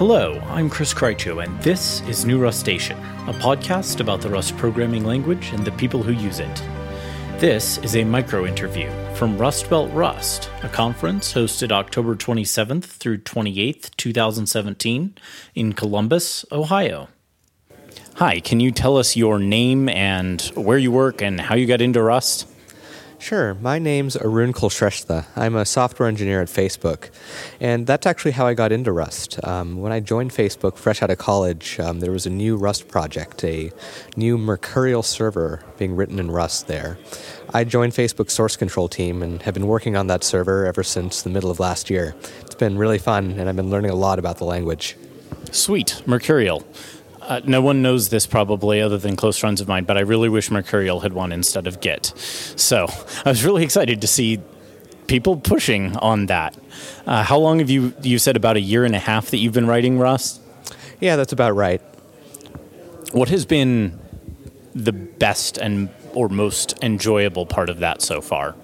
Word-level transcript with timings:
Hello, 0.00 0.40
I'm 0.46 0.70
Chris 0.70 0.94
Krycho, 0.94 1.44
and 1.44 1.62
this 1.62 2.00
is 2.08 2.24
New 2.24 2.40
Rustacean, 2.40 2.96
a 3.28 3.34
podcast 3.34 4.00
about 4.00 4.22
the 4.22 4.30
Rust 4.30 4.56
programming 4.56 5.04
language 5.04 5.52
and 5.52 5.62
the 5.62 5.72
people 5.72 6.02
who 6.02 6.12
use 6.12 6.38
it. 6.38 6.62
This 7.36 7.76
is 7.76 7.94
a 7.96 8.04
micro 8.04 8.46
interview 8.46 8.90
from 9.14 9.36
Rust 9.36 9.68
Belt 9.68 9.92
Rust, 9.92 10.48
a 10.62 10.70
conference 10.70 11.34
hosted 11.34 11.70
October 11.70 12.16
27th 12.16 12.84
through 12.84 13.18
28th, 13.18 13.94
2017, 13.98 15.18
in 15.54 15.74
Columbus, 15.74 16.46
Ohio. 16.50 17.10
Hi, 18.14 18.40
can 18.40 18.58
you 18.58 18.70
tell 18.70 18.96
us 18.96 19.18
your 19.18 19.38
name 19.38 19.90
and 19.90 20.40
where 20.54 20.78
you 20.78 20.90
work 20.90 21.20
and 21.20 21.38
how 21.38 21.56
you 21.56 21.66
got 21.66 21.82
into 21.82 22.02
Rust? 22.02 22.49
Sure. 23.20 23.52
My 23.52 23.78
name's 23.78 24.16
Arun 24.16 24.54
Kulshreshtha. 24.54 25.26
I'm 25.36 25.54
a 25.54 25.66
software 25.66 26.08
engineer 26.08 26.40
at 26.40 26.48
Facebook. 26.48 27.10
And 27.60 27.86
that's 27.86 28.06
actually 28.06 28.30
how 28.30 28.46
I 28.46 28.54
got 28.54 28.72
into 28.72 28.92
Rust. 28.92 29.38
Um, 29.46 29.76
when 29.76 29.92
I 29.92 30.00
joined 30.00 30.30
Facebook 30.30 30.78
fresh 30.78 31.02
out 31.02 31.10
of 31.10 31.18
college, 31.18 31.78
um, 31.78 32.00
there 32.00 32.12
was 32.12 32.24
a 32.24 32.30
new 32.30 32.56
Rust 32.56 32.88
project, 32.88 33.44
a 33.44 33.72
new 34.16 34.38
Mercurial 34.38 35.02
server 35.02 35.62
being 35.76 35.94
written 35.94 36.18
in 36.18 36.30
Rust 36.30 36.66
there. 36.66 36.96
I 37.52 37.64
joined 37.64 37.92
Facebook's 37.92 38.32
source 38.32 38.56
control 38.56 38.88
team 38.88 39.22
and 39.22 39.42
have 39.42 39.52
been 39.52 39.66
working 39.66 39.96
on 39.96 40.06
that 40.06 40.24
server 40.24 40.64
ever 40.64 40.82
since 40.82 41.20
the 41.20 41.30
middle 41.30 41.50
of 41.50 41.60
last 41.60 41.90
year. 41.90 42.14
It's 42.40 42.54
been 42.54 42.78
really 42.78 42.98
fun, 42.98 43.32
and 43.32 43.50
I've 43.50 43.56
been 43.56 43.70
learning 43.70 43.90
a 43.90 43.96
lot 43.96 44.18
about 44.18 44.38
the 44.38 44.44
language. 44.46 44.96
Sweet. 45.52 46.02
Mercurial. 46.06 46.64
Uh, 47.22 47.40
no 47.44 47.60
one 47.60 47.82
knows 47.82 48.08
this 48.08 48.26
probably 48.26 48.80
other 48.80 48.98
than 48.98 49.14
close 49.14 49.36
friends 49.36 49.60
of 49.60 49.68
mine, 49.68 49.84
but 49.84 49.96
I 49.96 50.00
really 50.00 50.28
wish 50.28 50.50
Mercurial 50.50 51.00
had 51.00 51.12
won 51.12 51.32
instead 51.32 51.66
of 51.66 51.80
Git. 51.80 52.12
So 52.16 52.86
I 53.24 53.28
was 53.28 53.44
really 53.44 53.62
excited 53.62 54.00
to 54.00 54.06
see 54.06 54.40
people 55.06 55.36
pushing 55.36 55.96
on 55.96 56.26
that. 56.26 56.56
Uh, 57.06 57.22
how 57.22 57.38
long 57.38 57.58
have 57.58 57.68
you, 57.68 57.92
you 58.02 58.18
said 58.18 58.36
about 58.36 58.56
a 58.56 58.60
year 58.60 58.84
and 58.84 58.94
a 58.94 58.98
half 58.98 59.30
that 59.30 59.38
you've 59.38 59.52
been 59.52 59.66
writing 59.66 59.98
Rust? 59.98 60.40
Yeah, 61.00 61.16
that's 61.16 61.32
about 61.32 61.54
right. 61.56 61.82
What 63.12 63.28
has 63.28 63.44
been 63.44 63.98
the 64.74 64.92
best 64.92 65.58
and 65.58 65.90
or 66.14 66.28
most 66.28 66.78
enjoyable 66.82 67.46
part 67.46 67.68
of 67.68 67.80
that 67.80 68.02
so 68.02 68.20
far? 68.20 68.54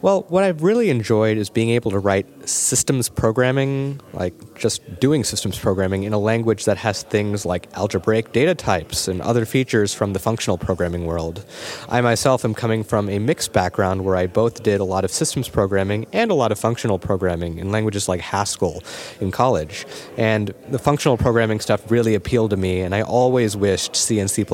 Well, 0.00 0.26
what 0.28 0.44
I've 0.44 0.62
really 0.62 0.90
enjoyed 0.90 1.38
is 1.38 1.50
being 1.50 1.70
able 1.70 1.90
to 1.90 1.98
write 1.98 2.48
systems 2.48 3.08
programming, 3.08 4.00
like 4.12 4.32
just 4.54 5.00
doing 5.00 5.24
systems 5.24 5.58
programming 5.58 6.04
in 6.04 6.12
a 6.12 6.18
language 6.20 6.66
that 6.66 6.76
has 6.76 7.02
things 7.02 7.44
like 7.44 7.66
algebraic 7.76 8.30
data 8.32 8.54
types 8.54 9.08
and 9.08 9.20
other 9.20 9.44
features 9.44 9.92
from 9.92 10.12
the 10.12 10.20
functional 10.20 10.56
programming 10.56 11.04
world. 11.04 11.44
I 11.88 12.00
myself 12.00 12.44
am 12.44 12.54
coming 12.54 12.84
from 12.84 13.08
a 13.08 13.18
mixed 13.18 13.52
background 13.52 14.04
where 14.04 14.14
I 14.14 14.28
both 14.28 14.62
did 14.62 14.78
a 14.78 14.84
lot 14.84 15.04
of 15.04 15.10
systems 15.10 15.48
programming 15.48 16.06
and 16.12 16.30
a 16.30 16.34
lot 16.34 16.52
of 16.52 16.60
functional 16.60 17.00
programming 17.00 17.58
in 17.58 17.72
languages 17.72 18.08
like 18.08 18.20
Haskell 18.20 18.84
in 19.20 19.32
college. 19.32 19.84
And 20.16 20.54
the 20.68 20.78
functional 20.78 21.16
programming 21.16 21.58
stuff 21.58 21.90
really 21.90 22.14
appealed 22.14 22.50
to 22.50 22.56
me, 22.56 22.82
and 22.82 22.94
I 22.94 23.02
always 23.02 23.56
wished 23.56 23.96
C 23.96 24.20
and 24.20 24.30
C 24.30 24.44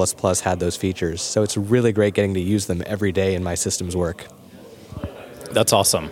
had 0.41 0.59
those 0.59 0.77
features. 0.77 1.21
So 1.21 1.43
it's 1.43 1.59
really 1.59 1.93
great 1.93 2.15
getting 2.15 2.33
to 2.33 2.41
use 2.41 2.65
them 2.65 2.83
every 2.87 3.13
day 3.13 3.35
in 3.35 3.45
my 3.45 3.57
systems 3.57 3.95
work. 3.95 4.27
That's 5.55 5.73
awesome. 5.73 6.11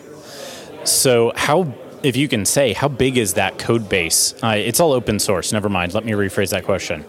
So, 0.84 1.32
how, 1.36 1.72
if 2.02 2.16
you 2.16 2.28
can 2.28 2.44
say, 2.44 2.72
how 2.72 2.88
big 2.88 3.16
is 3.16 3.34
that 3.34 3.58
code 3.58 3.88
base? 3.88 4.34
Uh, 4.42 4.54
it's 4.56 4.80
all 4.80 4.92
open 4.92 5.18
source. 5.18 5.52
Never 5.52 5.68
mind. 5.68 5.94
Let 5.94 6.04
me 6.04 6.12
rephrase 6.12 6.50
that 6.50 6.64
question. 6.64 7.04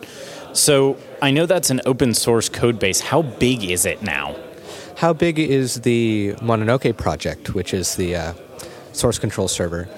So, 0.53 0.97
I 1.21 1.31
know 1.31 1.45
that's 1.45 1.69
an 1.69 1.81
open 1.85 2.13
source 2.13 2.49
code 2.49 2.79
base. 2.79 2.99
How 2.99 3.21
big 3.21 3.63
is 3.63 3.85
it 3.85 4.01
now? 4.03 4.35
How 4.97 5.13
big 5.13 5.39
is 5.39 5.81
the 5.81 6.33
Mononoke 6.39 6.95
project, 6.97 7.55
which 7.55 7.73
is 7.73 7.95
the 7.95 8.15
uh, 8.15 8.33
source 8.91 9.17
control 9.17 9.47
server? 9.47 9.89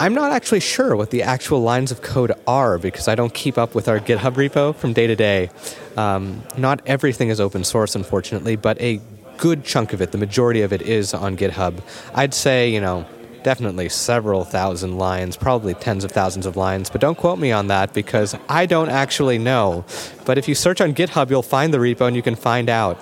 I'm 0.00 0.14
not 0.14 0.32
actually 0.32 0.60
sure 0.60 0.96
what 0.96 1.10
the 1.10 1.22
actual 1.22 1.60
lines 1.60 1.92
of 1.92 2.02
code 2.02 2.32
are 2.46 2.78
because 2.78 3.06
I 3.06 3.14
don't 3.14 3.32
keep 3.32 3.56
up 3.56 3.74
with 3.74 3.86
our 3.88 4.00
GitHub 4.00 4.34
repo 4.34 4.74
from 4.74 4.92
day 4.92 5.06
to 5.06 5.14
day. 5.14 5.50
Um, 5.96 6.42
not 6.58 6.80
everything 6.86 7.28
is 7.28 7.40
open 7.40 7.62
source, 7.62 7.94
unfortunately, 7.94 8.56
but 8.56 8.80
a 8.80 9.00
good 9.36 9.64
chunk 9.64 9.92
of 9.92 10.00
it, 10.00 10.12
the 10.12 10.18
majority 10.18 10.62
of 10.62 10.72
it 10.72 10.82
is 10.82 11.14
on 11.14 11.36
GitHub. 11.36 11.80
I'd 12.14 12.34
say, 12.34 12.68
you 12.68 12.80
know, 12.80 13.06
definitely 13.44 13.88
several 13.88 14.44
thousand 14.44 14.98
lines, 14.98 15.36
probably 15.36 15.74
tens 15.74 16.02
of 16.02 16.10
thousands 16.10 16.46
of 16.46 16.56
lines, 16.56 16.90
but 16.90 17.00
don't 17.00 17.16
quote 17.16 17.38
me 17.38 17.52
on 17.52 17.68
that 17.68 17.92
because 17.92 18.34
I 18.48 18.66
don't 18.66 18.88
actually 18.88 19.38
know. 19.38 19.84
But 20.24 20.38
if 20.38 20.48
you 20.48 20.54
search 20.54 20.80
on 20.80 20.94
GitHub, 20.94 21.30
you'll 21.30 21.42
find 21.42 21.72
the 21.72 21.78
repo 21.78 22.08
and 22.08 22.16
you 22.16 22.22
can 22.22 22.34
find 22.34 22.68
out. 22.68 22.96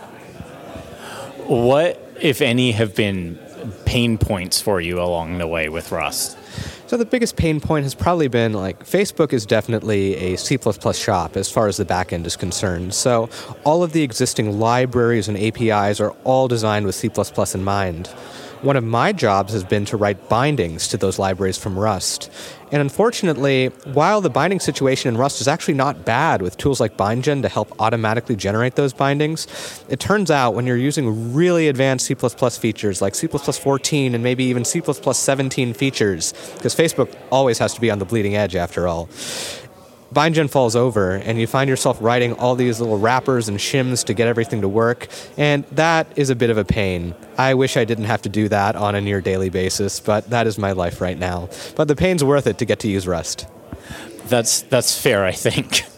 What, 1.46 2.00
if 2.20 2.40
any, 2.42 2.72
have 2.72 2.94
been 2.94 3.38
pain 3.84 4.18
points 4.18 4.60
for 4.60 4.80
you 4.80 5.00
along 5.00 5.38
the 5.38 5.46
way 5.46 5.68
with 5.68 5.92
Rust? 5.92 6.36
So 6.92 6.98
the 6.98 7.06
biggest 7.06 7.36
pain 7.36 7.58
point 7.58 7.84
has 7.84 7.94
probably 7.94 8.28
been 8.28 8.52
like 8.52 8.84
Facebook 8.84 9.32
is 9.32 9.46
definitely 9.46 10.14
a 10.14 10.36
C++ 10.36 10.58
shop 10.92 11.38
as 11.38 11.50
far 11.50 11.66
as 11.66 11.78
the 11.78 11.86
backend 11.86 12.26
is 12.26 12.36
concerned. 12.36 12.92
So 12.92 13.30
all 13.64 13.82
of 13.82 13.94
the 13.94 14.02
existing 14.02 14.60
libraries 14.60 15.26
and 15.26 15.38
APIs 15.38 16.00
are 16.00 16.10
all 16.24 16.48
designed 16.48 16.84
with 16.84 16.94
C++ 16.94 17.10
in 17.54 17.64
mind. 17.64 18.10
One 18.62 18.76
of 18.76 18.84
my 18.84 19.10
jobs 19.10 19.52
has 19.54 19.64
been 19.64 19.84
to 19.86 19.96
write 19.96 20.28
bindings 20.28 20.86
to 20.88 20.96
those 20.96 21.18
libraries 21.18 21.58
from 21.58 21.76
Rust. 21.76 22.30
And 22.70 22.80
unfortunately, 22.80 23.66
while 23.92 24.20
the 24.20 24.30
binding 24.30 24.60
situation 24.60 25.08
in 25.08 25.18
Rust 25.18 25.40
is 25.40 25.48
actually 25.48 25.74
not 25.74 26.04
bad 26.04 26.40
with 26.40 26.56
tools 26.58 26.78
like 26.78 26.96
BindGen 26.96 27.42
to 27.42 27.48
help 27.48 27.74
automatically 27.80 28.36
generate 28.36 28.76
those 28.76 28.92
bindings, 28.92 29.48
it 29.88 29.98
turns 29.98 30.30
out 30.30 30.54
when 30.54 30.64
you're 30.64 30.76
using 30.76 31.34
really 31.34 31.66
advanced 31.66 32.06
C++ 32.06 32.14
features 32.14 33.02
like 33.02 33.16
C++ 33.16 33.26
14 33.26 34.14
and 34.14 34.22
maybe 34.22 34.44
even 34.44 34.64
C++ 34.64 34.80
17 34.80 35.74
features, 35.74 36.32
because 36.54 36.72
Facebook 36.72 37.12
always 37.32 37.58
has 37.58 37.74
to 37.74 37.80
be 37.80 37.90
on 37.90 37.98
the 37.98 38.04
bleeding 38.04 38.36
edge 38.36 38.54
after 38.54 38.86
all, 38.86 39.08
BindGen 40.12 40.50
falls 40.50 40.76
over, 40.76 41.12
and 41.12 41.40
you 41.40 41.46
find 41.46 41.70
yourself 41.70 41.96
writing 42.00 42.34
all 42.34 42.54
these 42.54 42.80
little 42.80 42.98
wrappers 42.98 43.48
and 43.48 43.58
shims 43.58 44.04
to 44.04 44.14
get 44.14 44.28
everything 44.28 44.60
to 44.60 44.68
work, 44.68 45.08
and 45.36 45.64
that 45.72 46.06
is 46.16 46.28
a 46.28 46.36
bit 46.36 46.50
of 46.50 46.58
a 46.58 46.64
pain. 46.64 47.14
I 47.38 47.54
wish 47.54 47.76
I 47.76 47.84
didn't 47.84 48.04
have 48.04 48.22
to 48.22 48.28
do 48.28 48.48
that 48.48 48.76
on 48.76 48.94
a 48.94 49.00
near 49.00 49.20
daily 49.20 49.48
basis, 49.48 50.00
but 50.00 50.28
that 50.30 50.46
is 50.46 50.58
my 50.58 50.72
life 50.72 51.00
right 51.00 51.18
now. 51.18 51.48
But 51.76 51.88
the 51.88 51.96
pain's 51.96 52.22
worth 52.22 52.46
it 52.46 52.58
to 52.58 52.64
get 52.66 52.80
to 52.80 52.88
use 52.88 53.06
Rust. 53.06 53.46
That's 54.26 54.62
that's 54.62 55.00
fair, 55.00 55.24
I 55.24 55.32
think. 55.32 55.84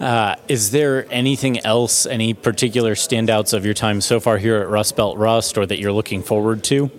Uh, 0.00 0.34
is 0.48 0.72
there 0.72 1.06
anything 1.12 1.64
else, 1.64 2.04
any 2.04 2.34
particular 2.34 2.96
standouts 2.96 3.54
of 3.54 3.64
your 3.64 3.74
time 3.74 4.00
so 4.00 4.18
far 4.18 4.38
here 4.38 4.56
at 4.56 4.68
Rust 4.68 4.96
Belt 4.96 5.16
Rust, 5.16 5.56
or 5.56 5.64
that 5.66 5.78
you're 5.78 5.92
looking 5.92 6.20
forward 6.20 6.64
to? 6.64 6.90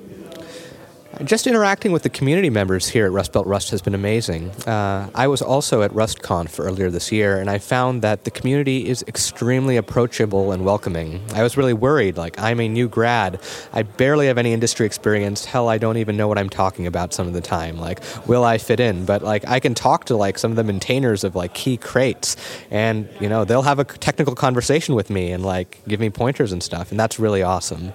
Just 1.24 1.48
interacting 1.48 1.94
with 1.94 2.04
the 2.04 2.10
community 2.10 2.50
members 2.50 2.90
here 2.90 3.06
at 3.06 3.12
Rust 3.12 3.32
Belt 3.32 3.48
Rust 3.48 3.70
has 3.72 3.82
been 3.82 3.96
amazing. 3.96 4.52
Uh, 4.68 5.10
I 5.16 5.28
was 5.28 5.42
also 5.42 5.82
at 5.82 5.92
RustConf 5.92 6.64
earlier 6.64 6.92
this 6.92 7.10
year, 7.10 7.40
and 7.40 7.50
I 7.50 7.58
found 7.58 8.02
that 8.02 8.26
the 8.26 8.32
community 8.32 8.90
is 8.90 9.02
extremely 9.08 9.78
approachable 9.78 10.52
and 10.52 10.66
welcoming. 10.66 11.22
I 11.34 11.42
was 11.42 11.56
really 11.56 11.74
worried, 11.74 12.18
like, 12.18 12.38
I'm 12.38 12.60
a 12.60 12.68
new 12.68 12.90
grad. 12.90 13.40
I 13.72 13.84
barely 13.84 14.28
have 14.28 14.38
any 14.38 14.52
industry 14.52 14.86
experience. 14.86 15.46
Hell, 15.46 15.70
I 15.70 15.78
don't 15.78 15.96
even 15.98 16.18
know 16.18 16.28
what 16.28 16.38
I'm 16.38 16.50
talking 16.50 16.86
about 16.86 17.14
some 17.14 17.28
of 17.28 17.34
the 17.34 17.42
time. 17.42 17.78
Like, 17.78 18.02
will 18.28 18.44
I 18.44 18.58
fit 18.58 18.82
in? 18.82 19.06
But, 19.06 19.24
like, 19.24 19.48
I 19.48 19.62
can 19.62 19.74
talk 19.74 20.06
to, 20.06 20.18
like, 20.18 20.38
some 20.38 20.52
of 20.52 20.58
the 20.58 20.66
maintainers 20.66 21.24
of, 21.24 21.34
like, 21.34 21.54
key 21.54 21.78
crates, 21.78 22.36
and, 22.70 23.08
you 23.22 23.30
know, 23.30 23.46
they'll 23.46 23.62
have 23.62 23.80
a 23.80 23.86
technical 23.86 24.36
conversation 24.36 24.96
with 24.96 25.10
me 25.10 25.32
and, 25.32 25.46
like, 25.46 25.82
give 25.88 26.02
me 26.02 26.10
pointers 26.10 26.52
and 26.52 26.62
stuff, 26.62 26.92
and 26.92 27.00
that's 27.00 27.20
really 27.20 27.42
awesome. 27.42 27.94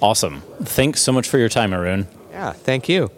Awesome. 0.00 0.42
Thanks 0.62 1.00
so 1.00 1.12
much 1.12 1.28
for 1.28 1.38
your 1.38 1.48
time, 1.48 1.72
Arun. 1.72 2.08
Yeah, 2.30 2.52
thank 2.52 2.88
you. 2.88 3.10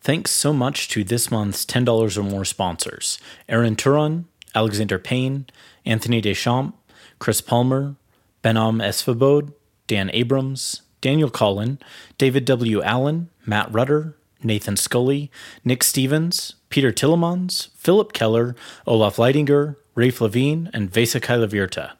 Thanks 0.00 0.30
so 0.30 0.52
much 0.52 0.88
to 0.88 1.04
this 1.04 1.30
month's 1.30 1.64
$10 1.64 2.16
or 2.16 2.22
more 2.22 2.44
sponsors 2.44 3.18
Aaron 3.48 3.76
Turon, 3.76 4.24
Alexander 4.54 4.98
Payne, 4.98 5.46
Anthony 5.84 6.20
Deschamps, 6.20 6.76
Chris 7.18 7.40
Palmer, 7.40 7.96
Behnam 8.42 8.82
Esfahbod, 8.82 9.52
Dan 9.86 10.10
Abrams, 10.12 10.82
Daniel 11.00 11.30
Collin, 11.30 11.78
David 12.16 12.44
W. 12.44 12.82
Allen, 12.82 13.28
Matt 13.46 13.72
Rudder, 13.72 14.16
Nathan 14.42 14.76
Scully, 14.76 15.30
Nick 15.64 15.82
Stevens, 15.82 16.54
Peter 16.70 16.92
Tillemans, 16.92 17.68
Philip 17.76 18.12
Keller, 18.12 18.54
Olaf 18.86 19.16
Leidinger, 19.16 19.76
Raph 19.96 20.20
Levien, 20.20 20.70
and 20.72 20.92
Vesa 20.92 21.20
Kaihlavirta. 21.20 21.92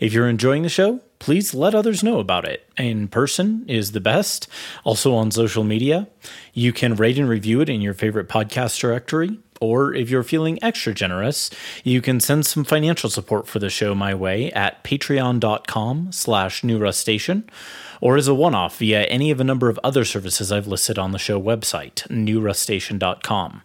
If 0.00 0.12
you're 0.12 0.28
enjoying 0.28 0.62
the 0.62 0.68
show, 0.68 1.00
please 1.22 1.54
let 1.54 1.72
others 1.72 2.02
know 2.02 2.18
about 2.18 2.44
it. 2.44 2.68
In 2.76 3.06
person 3.06 3.64
is 3.68 3.92
the 3.92 4.00
best, 4.00 4.48
also 4.82 5.14
on 5.14 5.30
social 5.30 5.62
media. 5.62 6.08
You 6.52 6.72
can 6.72 6.96
rate 6.96 7.16
and 7.16 7.28
review 7.28 7.60
it 7.60 7.68
in 7.68 7.80
your 7.80 7.94
favorite 7.94 8.28
podcast 8.28 8.80
directory. 8.80 9.38
Or 9.60 9.94
if 9.94 10.10
you're 10.10 10.24
feeling 10.24 10.58
extra 10.64 10.92
generous, 10.92 11.48
you 11.84 12.02
can 12.02 12.18
send 12.18 12.44
some 12.44 12.64
financial 12.64 13.08
support 13.08 13.46
for 13.46 13.60
the 13.60 13.70
show 13.70 13.94
my 13.94 14.16
way 14.16 14.50
at 14.50 14.82
patreon.com 14.82 16.10
slash 16.10 16.62
newrustacean 16.62 17.44
or 18.00 18.16
as 18.16 18.26
a 18.26 18.34
one-off 18.34 18.78
via 18.78 19.04
any 19.04 19.30
of 19.30 19.40
a 19.40 19.44
number 19.44 19.68
of 19.68 19.78
other 19.84 20.04
services 20.04 20.50
I've 20.50 20.66
listed 20.66 20.98
on 20.98 21.12
the 21.12 21.20
show 21.20 21.40
website, 21.40 22.04
newrustacean.com. 22.08 23.62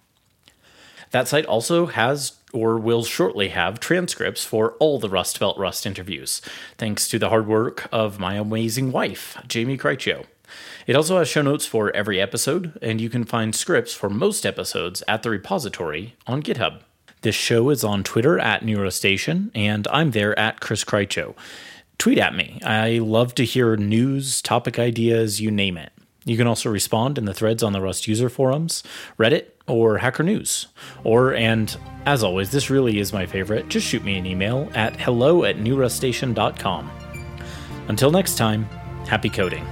That 1.12 1.28
site 1.28 1.46
also 1.46 1.88
has 1.88 2.34
or 2.54 2.78
will 2.78 3.04
shortly 3.04 3.50
have 3.50 3.80
transcripts 3.80 4.46
for 4.46 4.74
all 4.74 5.00
the 5.00 5.10
Rust 5.10 5.40
Belt 5.40 5.58
Rust 5.58 5.86
interviews, 5.86 6.42
thanks 6.78 7.08
to 7.10 7.20
the 7.20 7.30
hard 7.30 7.48
work 7.48 7.88
of 7.92 8.20
my 8.20 8.36
amazing 8.36 8.92
wife, 8.92 9.38
Jamie 9.48 9.78
Krycho. 9.78 10.26
It 10.86 10.96
also 10.96 11.18
has 11.18 11.28
show 11.28 11.42
notes 11.42 11.66
for 11.66 11.94
every 11.96 12.22
episode, 12.22 12.78
and 12.82 13.02
you 13.02 13.10
can 13.10 13.26
find 13.26 13.54
scripts 13.54 13.94
for 13.94 14.10
most 14.10 14.46
episodes 14.46 15.04
at 15.08 15.24
the 15.24 15.30
repository 15.30 16.16
on 16.26 16.42
GitHub. 16.42 16.82
This 17.22 17.36
show 17.36 17.70
is 17.70 17.84
on 17.84 18.04
Twitter 18.04 18.40
at 18.40 18.62
newrustacean, 18.62 19.52
and 19.54 19.88
I'm 19.90 20.12
there 20.12 20.38
at 20.40 20.62
Chris 20.62 20.86
Krycho. 20.86 21.36
Tweet 21.98 22.20
at 22.20 22.36
me. 22.36 22.62
I 22.64 23.00
love 23.00 23.36
to 23.36 23.44
hear 23.44 23.76
news, 23.76 24.42
topic 24.42 24.80
ideas, 24.80 25.42
you 25.42 25.52
name 25.52 25.78
it. 25.78 25.92
You 26.24 26.38
can 26.38 26.48
also 26.48 26.70
respond 26.70 27.18
in 27.18 27.26
the 27.26 27.34
threads 27.34 27.64
on 27.64 27.74
the 27.74 27.82
Rust 27.82 28.08
user 28.08 28.30
forums, 28.30 28.84
Reddit, 29.18 29.48
or 29.68 29.98
Hacker 29.98 30.24
News. 30.24 30.68
Or, 31.04 31.34
and 31.34 31.76
as 32.06 32.24
always, 32.24 32.52
this 32.52 32.70
really 32.70 33.00
is 33.00 33.14
my 33.14 33.26
favorite, 33.26 33.70
just 33.70 33.86
shoot 33.86 34.04
me 34.04 34.18
an 34.18 34.26
email 34.26 34.70
at 34.74 35.00
hello 35.00 35.44
at 35.44 35.58
newrustacean.com. 35.58 36.92
Until 37.88 38.12
next 38.12 38.38
time, 38.38 38.64
happy 39.06 39.30
coding. 39.30 39.66